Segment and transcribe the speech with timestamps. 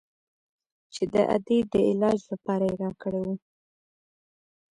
[0.93, 3.29] چې د ادې د علاج لپاره يې راكړى و.